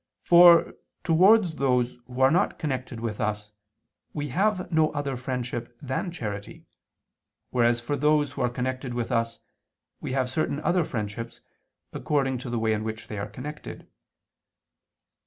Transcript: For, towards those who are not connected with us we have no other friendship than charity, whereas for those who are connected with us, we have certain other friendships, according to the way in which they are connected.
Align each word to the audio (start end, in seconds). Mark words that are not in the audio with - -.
For, 0.23 0.73
towards 1.03 1.57
those 1.57 1.99
who 2.07 2.21
are 2.21 2.31
not 2.31 2.57
connected 2.57 2.99
with 2.99 3.21
us 3.21 3.51
we 4.13 4.29
have 4.29 4.71
no 4.71 4.91
other 4.93 5.15
friendship 5.15 5.77
than 5.79 6.09
charity, 6.09 6.65
whereas 7.51 7.79
for 7.79 7.95
those 7.95 8.31
who 8.31 8.41
are 8.41 8.49
connected 8.49 8.95
with 8.95 9.11
us, 9.11 9.37
we 9.99 10.13
have 10.13 10.27
certain 10.27 10.59
other 10.61 10.83
friendships, 10.83 11.39
according 11.93 12.39
to 12.39 12.49
the 12.49 12.57
way 12.57 12.73
in 12.73 12.83
which 12.83 13.09
they 13.09 13.19
are 13.19 13.29
connected. 13.29 13.87